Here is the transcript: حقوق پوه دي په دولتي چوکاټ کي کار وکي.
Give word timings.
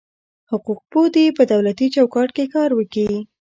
حقوق 0.51 0.79
پوه 0.91 1.07
دي 1.15 1.25
په 1.37 1.43
دولتي 1.51 1.87
چوکاټ 1.95 2.29
کي 2.37 2.45
کار 2.53 2.69
وکي. 2.77 3.09